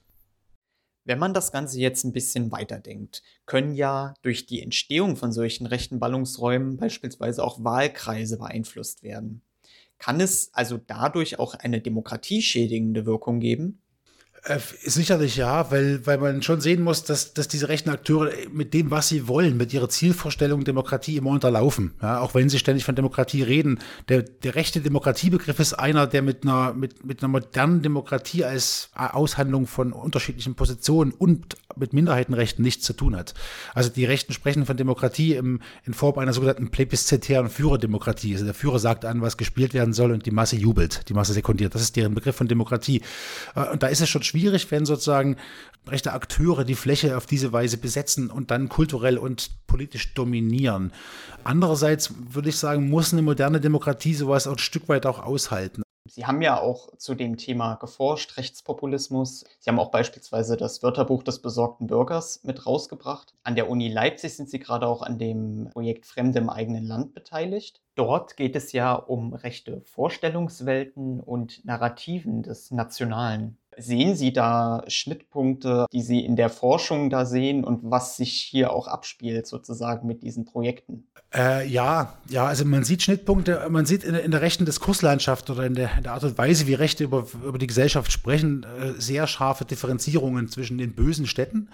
Wenn 1.04 1.18
man 1.18 1.34
das 1.34 1.52
Ganze 1.52 1.80
jetzt 1.80 2.04
ein 2.04 2.14
bisschen 2.14 2.52
weiterdenkt, 2.52 3.24
können 3.48 3.74
ja 3.74 4.14
durch 4.22 4.46
die 4.46 4.62
Entstehung 4.62 5.16
von 5.16 5.32
solchen 5.32 5.66
rechten 5.66 6.00
Ballungsräumen 6.00 6.78
beispielsweise 6.78 7.44
auch 7.44 7.64
Wahlkreise 7.64 8.38
beeinflusst 8.38 9.02
werden. 9.02 9.42
Kann 10.02 10.20
es 10.20 10.50
also 10.54 10.78
dadurch 10.78 11.40
auch 11.40 11.54
eine 11.54 11.80
demokratieschädigende 11.80 13.06
Wirkung 13.06 13.40
geben? 13.40 13.81
Äh, 14.44 14.58
sicherlich 14.84 15.36
ja, 15.36 15.70
weil, 15.70 16.04
weil 16.08 16.18
man 16.18 16.42
schon 16.42 16.62
sehen 16.62 16.82
muss, 16.82 17.04
dass, 17.04 17.36
dass 17.36 17.48
diese 17.48 17.70
rechten 17.70 17.92
Akteure 17.92 18.32
mit 18.52 18.74
dem, 18.74 18.90
was 18.90 19.08
sie 19.08 19.28
wollen, 19.28 19.56
mit 19.56 19.72
ihrer 19.72 19.88
Zielvorstellung 19.88 20.64
Demokratie 20.64 21.18
immer 21.18 21.30
unterlaufen. 21.30 21.94
Ja, 22.02 22.22
auch 22.22 22.34
wenn 22.34 22.50
sie 22.50 22.58
ständig 22.58 22.84
von 22.84 22.96
Demokratie 22.96 23.44
reden. 23.44 23.78
Der, 24.10 24.24
der 24.24 24.56
rechte 24.56 24.82
Demokratiebegriff 24.82 25.60
ist 25.60 25.74
einer, 25.74 26.08
der 26.08 26.24
mit 26.24 26.42
einer, 26.42 26.74
mit, 26.74 27.06
mit 27.06 27.22
einer 27.22 27.28
modernen 27.28 27.84
Demokratie 27.84 28.44
als 28.44 28.90
Aushandlung 28.96 29.68
von 29.68 29.94
unterschiedlichen 29.94 30.56
Positionen 30.56 31.12
und 31.12 31.56
mit 31.76 31.94
Minderheitenrechten 31.94 32.64
nichts 32.64 32.84
zu 32.84 32.94
tun 32.94 33.16
hat. 33.16 33.36
Also 33.76 33.92
die 33.92 34.06
Rechten 34.06 34.34
sprechen 34.34 34.66
von 34.66 34.76
Demokratie 34.76 35.36
im, 35.36 35.60
in 35.86 35.94
Form 35.94 36.18
einer 36.18 36.34
sogenannten 36.34 36.72
plebiszitären 36.72 37.50
Führerdemokratie. 37.50 38.34
Also 38.34 38.46
der 38.46 38.56
Führer 38.56 38.80
sagt 38.80 39.06
an, 39.06 39.22
was 39.22 39.38
gespielt 39.38 39.76
werden 39.76 39.94
soll 39.94 40.12
und 40.12 40.26
die 40.26 40.32
Masse 40.32 40.56
jubelt, 40.56 41.08
die 41.10 41.14
Masse 41.14 41.34
sekundiert. 41.34 41.76
Das 41.76 41.84
ist 41.84 41.96
deren 41.96 42.16
Begriff 42.16 42.36
von 42.36 42.48
Demokratie. 42.48 43.04
Äh, 43.56 43.70
und 43.72 43.84
da 43.84 43.88
ist 43.88 44.02
es 44.02 44.10
schon 44.10 44.24
schwierig, 44.32 44.72
wenn 44.72 44.86
sozusagen 44.86 45.36
rechte 45.88 46.14
Akteure 46.14 46.64
die 46.64 46.76
Fläche 46.76 47.18
auf 47.18 47.26
diese 47.26 47.52
Weise 47.52 47.78
besetzen 47.78 48.30
und 48.30 48.50
dann 48.50 48.70
kulturell 48.70 49.18
und 49.18 49.50
politisch 49.68 50.14
dominieren. 50.14 50.94
Andererseits 51.44 52.14
würde 52.30 52.50
ich 52.50 52.58
sagen, 52.58 52.90
muss 52.90 53.12
eine 53.12 53.24
moderne 53.24 53.60
Demokratie 53.60 54.14
sowas 54.14 54.48
auch 54.48 54.54
ein 54.54 54.60
Stück 54.60 54.88
weit 54.90 55.06
auch 55.06 55.20
aushalten. 55.20 55.84
Sie 56.06 56.26
haben 56.26 56.42
ja 56.42 56.60
auch 56.60 56.98
zu 56.98 57.14
dem 57.14 57.38
Thema 57.38 57.76
geforscht, 57.76 58.38
Rechtspopulismus. 58.38 59.46
Sie 59.60 59.70
haben 59.70 59.80
auch 59.80 59.92
beispielsweise 59.92 60.58
das 60.58 60.82
Wörterbuch 60.82 61.24
des 61.24 61.42
besorgten 61.42 61.88
Bürgers 61.88 62.44
mit 62.44 62.66
rausgebracht. 62.66 63.34
An 63.44 63.56
der 63.56 63.70
Uni 63.70 63.88
Leipzig 63.88 64.36
sind 64.36 64.50
Sie 64.50 64.60
gerade 64.60 64.88
auch 64.88 65.04
an 65.04 65.20
dem 65.20 65.70
Projekt 65.72 66.06
Fremde 66.06 66.40
im 66.40 66.50
eigenen 66.50 66.84
Land 66.84 67.14
beteiligt. 67.14 67.82
Dort 67.96 68.36
geht 68.36 68.56
es 68.56 68.72
ja 68.72 68.94
um 68.94 69.34
rechte 69.34 69.82
Vorstellungswelten 69.82 71.20
und 71.20 71.64
Narrativen 71.66 72.42
des 72.42 72.72
Nationalen. 72.72 73.58
Sehen 73.78 74.16
Sie 74.16 74.34
da 74.34 74.84
Schnittpunkte, 74.88 75.86
die 75.94 76.02
Sie 76.02 76.26
in 76.26 76.36
der 76.36 76.50
Forschung 76.50 77.10
da 77.10 77.26
sehen 77.26 77.64
und 77.64 77.80
was 77.84 78.18
sich 78.18 78.34
hier 78.34 78.74
auch 78.74 78.88
abspielt 78.88 79.48
sozusagen 79.48 80.08
mit 80.08 80.24
diesen 80.24 80.46
Projekten? 80.46 81.08
Äh, 81.34 81.66
ja, 81.68 82.18
ja, 82.30 82.46
also 82.46 82.66
man 82.66 82.84
sieht 82.84 83.02
Schnittpunkte, 83.04 83.68
man 83.70 83.86
sieht 83.86 84.04
in, 84.04 84.16
in 84.16 84.32
der 84.32 84.42
rechten 84.42 84.66
Diskurslandschaft 84.66 85.50
oder 85.50 85.66
in 85.66 85.76
der, 85.76 85.98
in 85.98 86.04
der, 86.04 86.14
Art 86.14 86.24
und 86.26 86.38
Weise, 86.38 86.68
wie 86.68 86.74
Rechte 86.74 87.06
über, 87.06 87.26
über 87.46 87.58
die 87.58 87.68
Gesellschaft 87.68 88.12
sprechen, 88.12 88.64
äh, 88.64 89.00
sehr 89.00 89.28
scharfe 89.28 89.64
Differenzierungen 89.64 90.50
zwischen 90.50 90.78
den 90.78 90.94
bösen 90.94 91.26
Städten 91.26 91.70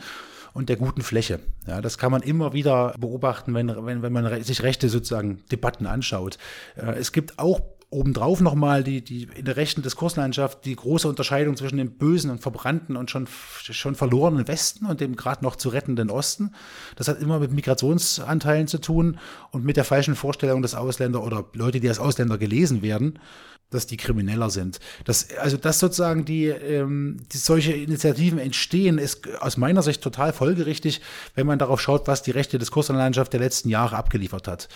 und 0.53 0.69
der 0.69 0.75
guten 0.75 1.01
Fläche. 1.01 1.39
Ja, 1.65 1.81
das 1.81 1.97
kann 1.97 2.11
man 2.11 2.21
immer 2.21 2.53
wieder 2.53 2.93
beobachten, 2.99 3.53
wenn, 3.55 3.69
wenn, 3.85 4.03
wenn 4.03 4.13
man 4.13 4.43
sich 4.43 4.61
rechte 4.61 4.89
sozusagen 4.89 5.43
Debatten 5.51 5.87
anschaut. 5.87 6.37
Äh, 6.75 6.99
es 6.99 7.11
gibt 7.11 7.39
auch 7.39 7.61
obendrauf 7.89 8.41
nochmal 8.41 8.83
die, 8.83 9.01
die 9.01 9.29
in 9.35 9.45
der 9.45 9.55
rechten 9.55 9.81
Diskurslandschaft 9.81 10.65
die 10.65 10.75
große 10.75 11.07
Unterscheidung 11.07 11.55
zwischen 11.55 11.77
dem 11.77 11.91
bösen 11.91 12.29
und 12.29 12.41
verbrannten 12.41 12.97
und 12.97 13.09
schon, 13.09 13.27
schon 13.27 13.95
verlorenen 13.95 14.47
Westen 14.47 14.85
und 14.85 14.99
dem 14.99 15.15
gerade 15.15 15.43
noch 15.43 15.55
zu 15.55 15.69
rettenden 15.69 16.09
Osten. 16.09 16.51
Das 16.97 17.07
hat 17.07 17.21
immer 17.21 17.39
mit 17.39 17.53
Migrationsanteilen 17.53 18.67
zu 18.67 18.79
tun 18.79 19.19
und 19.51 19.63
mit 19.63 19.77
der 19.77 19.85
falschen 19.85 20.15
Vorstellung, 20.15 20.61
dass 20.61 20.75
Ausländer 20.75 21.23
oder 21.23 21.45
Leute, 21.53 21.79
die 21.79 21.87
als 21.87 21.99
Ausländer 21.99 22.37
gelesen 22.37 22.81
werden, 22.81 23.19
dass 23.69 23.85
die 23.85 23.97
Krimineller 23.97 24.49
sind. 24.49 24.79
Das, 25.03 25.27
also, 25.37 25.57
dass 25.57 25.79
sozusagen 25.79 26.23
die, 26.23 26.45
ähm, 26.45 27.17
die 27.33 27.37
solche 27.37 27.73
Initiativen 27.73 28.39
entstehen, 28.39 28.97
ist 28.97 29.27
aus 29.41 29.57
meiner 29.57 29.81
Sicht 29.81 30.01
total 30.01 30.31
folgerichtig, 30.31 31.01
wenn 31.35 31.45
man 31.45 31.59
darauf 31.59 31.81
schaut, 31.81 32.07
was 32.07 32.23
die 32.23 32.31
rechte 32.31 32.59
Diskurslandschaft 32.59 33.33
der 33.33 33.41
letzten 33.41 33.67
Jahre 33.67 33.97
abgeliefert 33.97 34.47
hat. 34.47 34.69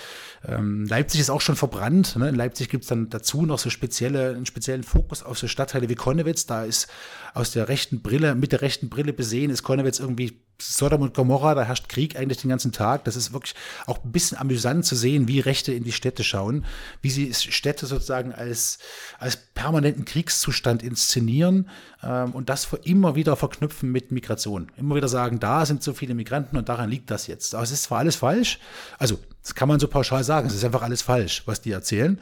Ähm, 0.45 0.85
Leipzig 0.85 1.21
ist 1.21 1.29
auch 1.29 1.41
schon 1.41 1.55
verbrannt. 1.55 2.17
Ne? 2.17 2.29
In 2.29 2.35
Leipzig 2.35 2.67
gibt 2.69 2.83
es 2.83 2.89
dann 2.89 3.09
dazu 3.09 3.45
noch 3.45 3.59
so 3.59 3.69
spezielle, 3.69 4.31
einen 4.31 4.45
speziellen 4.45 4.83
Fokus 4.83 5.23
auf 5.23 5.37
so 5.37 5.47
Stadtteile 5.47 5.87
wie 5.87 5.95
Konnewitz. 5.95 6.45
Da 6.45 6.65
ist 6.65 6.87
aus 7.33 7.51
der 7.51 7.69
rechten 7.69 8.01
Brille, 8.01 8.35
mit 8.35 8.51
der 8.51 8.61
rechten 8.61 8.89
Brille 8.89 9.13
besehen, 9.13 9.51
ist 9.51 9.63
Konnewitz 9.63 9.99
irgendwie 9.99 10.41
Sodom 10.61 11.01
und 11.01 11.13
Gomorra, 11.13 11.55
da 11.55 11.63
herrscht 11.63 11.89
Krieg 11.89 12.15
eigentlich 12.15 12.39
den 12.39 12.49
ganzen 12.49 12.71
Tag. 12.71 13.03
Das 13.05 13.15
ist 13.15 13.33
wirklich 13.33 13.55
auch 13.85 14.03
ein 14.03 14.11
bisschen 14.11 14.37
amüsant 14.37 14.85
zu 14.85 14.95
sehen, 14.95 15.27
wie 15.27 15.39
Rechte 15.39 15.73
in 15.73 15.83
die 15.83 15.91
Städte 15.91 16.23
schauen, 16.23 16.65
wie 17.01 17.09
sie 17.09 17.33
Städte 17.33 17.85
sozusagen 17.85 18.33
als, 18.33 18.79
als 19.19 19.37
permanenten 19.37 20.05
Kriegszustand 20.05 20.83
inszenieren 20.83 21.69
ähm, 22.03 22.31
und 22.31 22.49
das 22.49 22.67
immer 22.83 23.15
wieder 23.15 23.35
verknüpfen 23.35 23.91
mit 23.91 24.11
Migration. 24.11 24.71
Immer 24.77 24.95
wieder 24.95 25.07
sagen, 25.07 25.39
da 25.39 25.65
sind 25.65 25.83
so 25.83 25.93
viele 25.93 26.13
Migranten 26.13 26.57
und 26.57 26.69
daran 26.69 26.89
liegt 26.89 27.11
das 27.11 27.27
jetzt. 27.27 27.55
Aber 27.55 27.63
es 27.63 27.71
ist 27.71 27.83
zwar 27.83 27.99
alles 27.99 28.15
falsch, 28.15 28.59
also 28.97 29.19
das 29.41 29.55
kann 29.55 29.67
man 29.67 29.79
so 29.79 29.87
pauschal 29.87 30.23
sagen, 30.23 30.47
es 30.47 30.53
ist 30.53 30.63
einfach 30.63 30.83
alles 30.83 31.01
falsch, 31.01 31.43
was 31.45 31.61
die 31.61 31.71
erzählen 31.71 32.19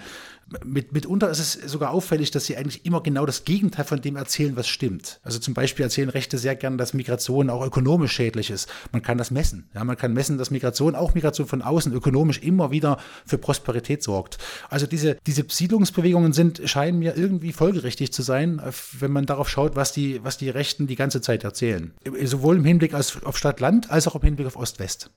mit, 0.63 0.93
mitunter 0.93 1.29
ist 1.29 1.39
es 1.39 1.71
sogar 1.71 1.91
auffällig, 1.91 2.31
dass 2.31 2.45
sie 2.45 2.57
eigentlich 2.57 2.85
immer 2.85 3.01
genau 3.01 3.25
das 3.25 3.45
Gegenteil 3.45 3.85
von 3.85 4.01
dem 4.01 4.15
erzählen, 4.15 4.55
was 4.55 4.67
stimmt. 4.67 5.19
Also 5.23 5.39
zum 5.39 5.53
Beispiel 5.53 5.83
erzählen 5.83 6.09
Rechte 6.09 6.37
sehr 6.37 6.55
gern, 6.55 6.77
dass 6.77 6.93
Migration 6.93 7.49
auch 7.49 7.65
ökonomisch 7.65 8.13
schädlich 8.13 8.49
ist. 8.49 8.69
Man 8.91 9.01
kann 9.01 9.17
das 9.17 9.31
messen. 9.31 9.69
Ja, 9.73 9.83
man 9.83 9.97
kann 9.97 10.13
messen, 10.13 10.37
dass 10.37 10.51
Migration, 10.51 10.95
auch 10.95 11.13
Migration 11.13 11.47
von 11.47 11.61
außen, 11.61 11.93
ökonomisch 11.93 12.39
immer 12.39 12.71
wieder 12.71 12.97
für 13.25 13.37
Prosperität 13.37 14.03
sorgt. 14.03 14.37
Also 14.69 14.87
diese, 14.87 15.17
diese 15.25 15.45
Siedlungsbewegungen 15.47 16.33
sind, 16.33 16.61
scheinen 16.65 16.99
mir 16.99 17.17
irgendwie 17.17 17.53
folgerichtig 17.53 18.11
zu 18.13 18.21
sein, 18.21 18.61
wenn 18.99 19.11
man 19.11 19.25
darauf 19.25 19.49
schaut, 19.49 19.75
was 19.75 19.91
die, 19.91 20.23
was 20.23 20.37
die 20.37 20.49
Rechten 20.49 20.87
die 20.87 20.95
ganze 20.95 21.21
Zeit 21.21 21.43
erzählen. 21.43 21.93
Sowohl 22.23 22.57
im 22.57 22.65
Hinblick 22.65 22.93
auf 22.93 23.37
Stadt-Land 23.37 23.91
als 23.91 24.07
auch 24.07 24.15
im 24.15 24.21
Hinblick 24.21 24.47
auf 24.47 24.55
Ost-West. 24.55 25.11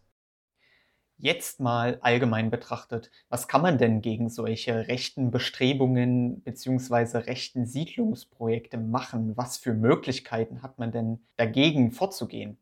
Jetzt 1.25 1.61
mal 1.61 1.99
allgemein 2.01 2.51
betrachtet, 2.51 3.13
was 3.29 3.47
kann 3.47 3.63
man 3.63 3.79
denn 3.79 4.01
gegen 4.01 4.29
solche 4.29 4.89
rechten 4.89 5.31
Bestrebungen 5.31 6.41
bzw. 6.41 7.19
rechten 7.19 7.65
Siedlungsprojekte 7.65 8.77
machen? 8.77 9.37
Was 9.37 9.57
für 9.57 9.73
Möglichkeiten 9.73 10.63
hat 10.63 10.81
man 10.81 10.91
denn 10.91 11.21
dagegen 11.37 11.93
vorzugehen? 11.93 12.59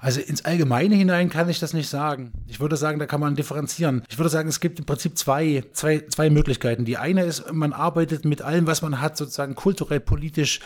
Also 0.00 0.20
ins 0.20 0.44
Allgemeine 0.44 0.96
hinein 0.96 1.30
kann 1.30 1.48
ich 1.48 1.60
das 1.60 1.72
nicht 1.72 1.88
sagen. 1.88 2.32
Ich 2.48 2.58
würde 2.58 2.76
sagen, 2.76 2.98
da 2.98 3.06
kann 3.06 3.20
man 3.20 3.36
differenzieren. 3.36 4.02
Ich 4.08 4.18
würde 4.18 4.28
sagen, 4.28 4.48
es 4.48 4.58
gibt 4.58 4.80
im 4.80 4.86
Prinzip 4.86 5.16
zwei, 5.16 5.62
zwei, 5.72 6.00
zwei 6.00 6.30
Möglichkeiten. 6.30 6.84
Die 6.84 6.96
eine 6.96 7.22
ist, 7.22 7.52
man 7.52 7.72
arbeitet 7.72 8.24
mit 8.24 8.42
allem, 8.42 8.66
was 8.66 8.82
man 8.82 9.00
hat, 9.00 9.16
sozusagen 9.16 9.54
kulturell, 9.54 10.00
politisch 10.00 10.58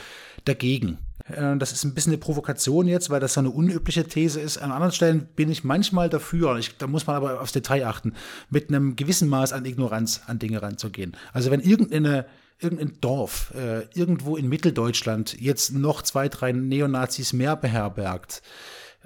dagegen. 0.46 0.96
Äh, 1.24 1.56
das 1.56 1.72
ist 1.72 1.84
ein 1.84 1.94
bisschen 1.94 2.12
eine 2.12 2.18
Provokation 2.18 2.86
jetzt, 2.86 3.10
weil 3.10 3.20
das 3.20 3.34
so 3.34 3.40
eine 3.40 3.50
unübliche 3.50 4.04
These 4.04 4.40
ist. 4.40 4.58
An 4.58 4.70
anderen 4.70 4.92
Stellen 4.92 5.28
bin 5.36 5.50
ich 5.50 5.64
manchmal 5.64 6.08
dafür, 6.08 6.56
ich, 6.58 6.76
da 6.76 6.86
muss 6.86 7.06
man 7.06 7.16
aber 7.16 7.40
aufs 7.40 7.52
Detail 7.52 7.86
achten, 7.86 8.14
mit 8.50 8.68
einem 8.68 8.96
gewissen 8.96 9.28
Maß 9.28 9.52
an 9.52 9.64
Ignoranz 9.64 10.22
an 10.26 10.38
Dinge 10.38 10.62
ranzugehen. 10.62 11.16
Also 11.32 11.50
wenn 11.50 11.60
irgendeine 11.60 12.26
irgendein 12.60 13.00
Dorf 13.00 13.52
äh, 13.56 13.82
irgendwo 13.94 14.36
in 14.36 14.48
Mitteldeutschland 14.48 15.38
jetzt 15.40 15.72
noch 15.72 16.02
zwei, 16.02 16.28
drei 16.28 16.52
Neonazis 16.52 17.32
mehr 17.32 17.56
beherbergt, 17.56 18.42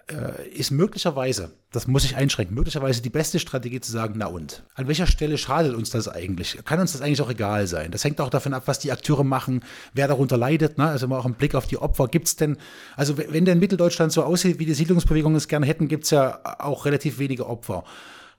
äh, 0.09 0.49
ist 0.49 0.71
möglicherweise, 0.71 1.53
das 1.71 1.87
muss 1.87 2.05
ich 2.05 2.17
einschränken, 2.17 2.55
möglicherweise 2.55 3.03
die 3.03 3.11
beste 3.11 3.39
Strategie 3.39 3.81
zu 3.81 3.93
sagen, 3.93 4.15
na 4.17 4.27
und? 4.27 4.63
An 4.75 4.89
welcher 4.89 5.07
Stelle 5.07 5.39
schadet 5.39 5.75
uns 5.75 5.91
das 5.91 6.09
eigentlich? 6.09 6.59
Kann 6.65 6.81
uns 6.81 6.93
das 6.93 7.01
eigentlich 7.03 7.21
auch 7.21 7.31
egal 7.31 7.67
sein? 7.67 7.91
Das 7.91 8.05
hängt 8.05 8.21
auch 8.21 8.31
davon 8.31 8.55
ab, 8.55 8.63
was 8.67 8.79
die 8.79 8.93
Akteure 8.93 9.25
machen, 9.25 9.63
wer 9.93 10.09
darunter 10.09 10.37
leidet. 10.37 10.79
Ne? 10.79 10.87
Also 10.87 11.09
mal 11.09 11.19
auch 11.19 11.27
einen 11.27 11.35
Blick 11.35 11.55
auf 11.55 11.67
die 11.67 11.79
Opfer. 11.79 12.09
Gibt 12.09 12.29
es 12.29 12.37
denn, 12.37 12.57
also 12.97 13.19
wenn 13.19 13.45
denn 13.45 13.59
Mitteldeutschland 13.59 14.13
so 14.13 14.23
aussieht, 14.23 14.59
wie 14.59 14.67
die 14.67 14.75
Siedlungsbewegungen 14.75 15.37
es 15.37 15.49
gerne 15.49 15.67
hätten, 15.67 15.89
gibt 15.89 16.05
es 16.05 16.11
ja 16.11 16.41
auch 16.59 16.85
relativ 16.85 17.19
wenige 17.19 17.47
Opfer. 17.47 17.85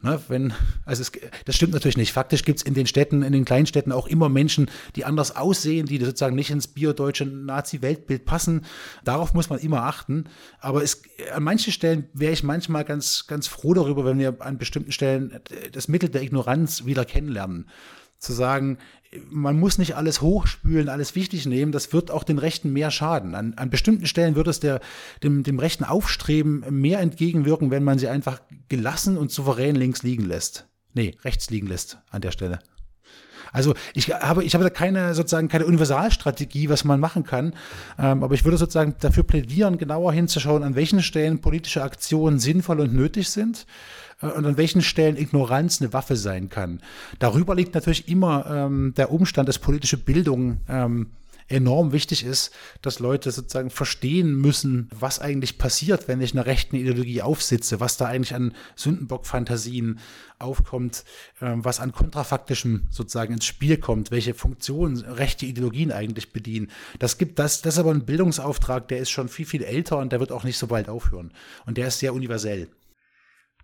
Ne, 0.01 0.17
wenn, 0.29 0.53
also 0.85 1.01
es, 1.01 1.11
das 1.43 1.57
stimmt 1.57 1.73
natürlich 1.73 1.97
nicht. 1.97 2.13
Faktisch 2.13 2.45
gibt 2.45 2.59
es 2.59 2.63
in 2.63 2.73
den 2.73 2.87
Städten, 2.87 3.21
in 3.21 3.33
den 3.33 3.43
Kleinstädten 3.43 3.91
auch 3.91 4.07
immer 4.07 4.29
Menschen, 4.29 4.71
die 4.95 5.03
anders 5.03 5.35
aussehen, 5.35 5.87
die 5.87 5.97
sozusagen 5.97 6.37
nicht 6.37 6.51
ins 6.51 6.67
biodeutsche 6.67 7.25
Nazi-Weltbild 7.25 8.23
passen. 8.23 8.65
Darauf 9.03 9.33
muss 9.33 9.49
man 9.49 9.59
immer 9.59 9.83
achten. 9.83 10.25
Aber 10.61 10.81
es, 10.83 11.01
an 11.33 11.43
manchen 11.43 11.73
Stellen 11.73 12.07
wäre 12.13 12.31
ich 12.31 12.43
manchmal 12.43 12.85
ganz, 12.85 13.27
ganz 13.27 13.47
froh 13.47 13.73
darüber, 13.73 14.05
wenn 14.05 14.19
wir 14.19 14.37
an 14.39 14.57
bestimmten 14.57 14.93
Stellen 14.93 15.37
das 15.73 15.89
Mittel 15.89 16.07
der 16.07 16.21
Ignoranz 16.21 16.85
wieder 16.85 17.03
kennenlernen 17.03 17.65
zu 18.19 18.33
sagen, 18.33 18.77
man 19.29 19.57
muss 19.59 19.77
nicht 19.77 19.95
alles 19.95 20.21
hochspülen, 20.21 20.89
alles 20.89 21.15
wichtig 21.15 21.45
nehmen, 21.45 21.71
das 21.71 21.93
wird 21.93 22.11
auch 22.11 22.23
den 22.23 22.37
Rechten 22.37 22.71
mehr 22.71 22.91
schaden. 22.91 23.33
An, 23.33 23.53
an 23.55 23.69
bestimmten 23.69 24.05
Stellen 24.05 24.35
wird 24.35 24.47
es 24.47 24.59
der, 24.59 24.81
dem, 25.23 25.43
dem 25.43 25.57
rechten 25.57 25.83
Aufstreben 25.83 26.63
mehr 26.69 26.99
entgegenwirken, 26.99 27.71
wenn 27.71 27.83
man 27.83 27.97
sie 27.97 28.07
einfach 28.07 28.41
gelassen 28.67 29.17
und 29.17 29.31
souverän 29.31 29.75
links 29.75 30.03
liegen 30.03 30.25
lässt. 30.25 30.67
Nee, 30.93 31.17
rechts 31.23 31.49
liegen 31.49 31.67
lässt 31.67 31.97
an 32.11 32.21
der 32.21 32.31
Stelle. 32.31 32.59
Also 33.51 33.73
ich 33.95 34.11
habe, 34.11 34.43
ich 34.43 34.53
habe 34.53 34.63
da 34.63 34.69
keine 34.69 35.15
sozusagen 35.15 35.47
keine 35.47 35.65
Universalstrategie, 35.65 36.69
was 36.69 36.83
man 36.83 36.99
machen 36.99 37.23
kann. 37.23 37.55
Ähm, 37.97 38.23
aber 38.23 38.35
ich 38.35 38.43
würde 38.45 38.57
sozusagen 38.57 38.95
dafür 38.99 39.23
plädieren, 39.23 39.79
genauer 39.79 40.13
hinzuschauen, 40.13 40.61
an 40.61 40.75
welchen 40.75 41.01
Stellen 41.01 41.41
politische 41.41 41.81
Aktionen 41.81 42.37
sinnvoll 42.37 42.79
und 42.79 42.93
nötig 42.93 43.29
sind 43.29 43.65
und 44.21 44.45
an 44.45 44.57
welchen 44.57 44.81
Stellen 44.81 45.17
Ignoranz 45.17 45.81
eine 45.81 45.93
Waffe 45.93 46.15
sein 46.15 46.49
kann. 46.49 46.81
Darüber 47.19 47.55
liegt 47.55 47.73
natürlich 47.73 48.07
immer 48.09 48.45
ähm, 48.49 48.93
der 48.97 49.11
Umstand, 49.11 49.47
dass 49.47 49.59
politische 49.59 49.97
Bildung 49.97 50.59
ähm, 50.67 51.11
enorm 51.49 51.91
wichtig 51.91 52.23
ist, 52.23 52.51
dass 52.81 52.99
Leute 52.99 53.31
sozusagen 53.31 53.69
verstehen 53.69 54.35
müssen, 54.35 54.87
was 54.97 55.19
eigentlich 55.19 55.57
passiert, 55.57 56.07
wenn 56.07 56.21
ich 56.21 56.33
einer 56.33 56.45
rechten 56.45 56.75
Ideologie 56.75 57.21
aufsitze, 57.21 57.79
was 57.79 57.97
da 57.97 58.05
eigentlich 58.05 58.35
an 58.35 58.53
Sündenbock-Fantasien 58.75 59.99
aufkommt, 60.37 61.03
äh, 61.41 61.51
was 61.55 61.79
an 61.79 61.91
kontrafaktischem 61.91 62.87
sozusagen 62.89 63.33
ins 63.33 63.45
Spiel 63.45 63.77
kommt, 63.77 64.11
welche 64.11 64.33
Funktionen 64.33 64.99
rechte 64.99 65.45
Ideologien 65.45 65.91
eigentlich 65.91 66.31
bedienen. 66.31 66.69
Das 66.99 67.17
gibt 67.17 67.39
das, 67.39 67.61
das 67.61 67.75
ist 67.75 67.79
aber 67.79 67.91
ein 67.91 68.05
Bildungsauftrag, 68.05 68.87
der 68.87 68.99
ist 68.99 69.09
schon 69.09 69.27
viel, 69.27 69.45
viel 69.45 69.63
älter 69.63 69.97
und 69.97 70.11
der 70.11 70.19
wird 70.19 70.31
auch 70.31 70.43
nicht 70.43 70.57
so 70.57 70.67
bald 70.67 70.87
aufhören. 70.87 71.31
Und 71.65 71.77
der 71.77 71.87
ist 71.87 71.99
sehr 71.99 72.13
universell. 72.13 72.69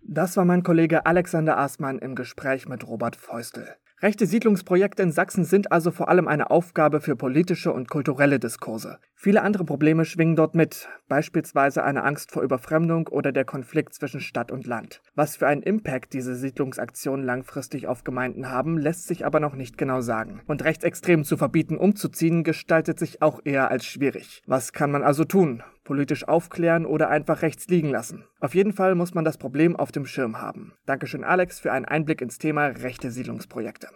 Das 0.08 0.36
war 0.36 0.44
mein 0.44 0.62
Kollege 0.62 1.04
Alexander 1.04 1.58
Aßmann 1.58 1.98
im 1.98 2.14
Gespräch 2.14 2.68
mit 2.68 2.86
Robert 2.86 3.16
Feustel. 3.16 3.74
Rechte 4.00 4.26
Siedlungsprojekte 4.26 5.02
in 5.02 5.10
Sachsen 5.10 5.44
sind 5.44 5.72
also 5.72 5.90
vor 5.90 6.08
allem 6.08 6.28
eine 6.28 6.50
Aufgabe 6.50 7.00
für 7.00 7.16
politische 7.16 7.72
und 7.72 7.88
kulturelle 7.88 8.38
Diskurse. 8.38 8.98
Viele 9.16 9.42
andere 9.42 9.64
Probleme 9.64 10.04
schwingen 10.04 10.36
dort 10.36 10.54
mit, 10.54 10.88
beispielsweise 11.08 11.82
eine 11.82 12.04
Angst 12.04 12.30
vor 12.30 12.44
Überfremdung 12.44 13.08
oder 13.08 13.32
der 13.32 13.44
Konflikt 13.44 13.94
zwischen 13.94 14.20
Stadt 14.20 14.52
und 14.52 14.64
Land. 14.64 15.02
Was 15.16 15.34
für 15.34 15.48
einen 15.48 15.62
Impact 15.62 16.12
diese 16.12 16.36
Siedlungsaktionen 16.36 17.26
langfristig 17.26 17.88
auf 17.88 18.04
Gemeinden 18.04 18.48
haben, 18.48 18.78
lässt 18.78 19.08
sich 19.08 19.26
aber 19.26 19.40
noch 19.40 19.56
nicht 19.56 19.76
genau 19.76 20.02
sagen. 20.02 20.40
Und 20.46 20.62
Rechtsextremen 20.62 21.24
zu 21.24 21.36
verbieten, 21.36 21.78
umzuziehen, 21.78 22.44
gestaltet 22.44 23.00
sich 23.00 23.22
auch 23.22 23.40
eher 23.44 23.72
als 23.72 23.86
schwierig. 23.86 24.42
Was 24.46 24.72
kann 24.72 24.92
man 24.92 25.02
also 25.02 25.24
tun? 25.24 25.64
Politisch 25.86 26.26
aufklären 26.26 26.84
oder 26.84 27.08
einfach 27.08 27.42
rechts 27.42 27.68
liegen 27.68 27.90
lassen? 27.90 28.24
Auf 28.40 28.54
jeden 28.56 28.72
Fall 28.72 28.96
muss 28.96 29.14
man 29.14 29.24
das 29.24 29.38
Problem 29.38 29.76
auf 29.76 29.92
dem 29.92 30.04
Schirm 30.04 30.42
haben. 30.42 30.72
Dankeschön 30.84 31.22
Alex 31.22 31.60
für 31.60 31.72
einen 31.72 31.84
Einblick 31.84 32.20
ins 32.20 32.38
Thema 32.38 32.66
rechte 32.66 33.10
Siedlungsprojekte. 33.12 33.88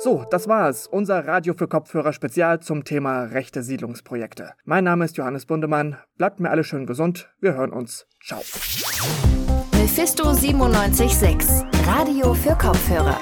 So, 0.00 0.24
das 0.30 0.46
war 0.46 0.68
es. 0.68 0.86
Unser 0.86 1.26
Radio 1.26 1.54
für 1.54 1.66
Kopfhörer 1.66 2.12
Spezial 2.12 2.60
zum 2.60 2.84
Thema 2.84 3.24
rechte 3.24 3.64
Siedlungsprojekte. 3.64 4.52
Mein 4.64 4.84
Name 4.84 5.04
ist 5.04 5.16
Johannes 5.16 5.44
Bundemann. 5.44 5.96
Bleibt 6.16 6.38
mir 6.38 6.50
alle 6.50 6.62
schön 6.62 6.86
gesund. 6.86 7.34
Wir 7.40 7.54
hören 7.54 7.72
uns. 7.72 8.06
Ciao. 8.24 8.40
Mephisto 9.72 10.24
976, 10.32 11.64
Radio 11.84 12.32
für 12.32 12.54
Kopfhörer. 12.54 13.18